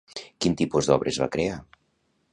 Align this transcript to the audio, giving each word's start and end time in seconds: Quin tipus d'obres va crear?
Quin 0.45 0.55
tipus 0.61 0.89
d'obres 0.89 1.21
va 1.25 1.29
crear? 1.37 1.63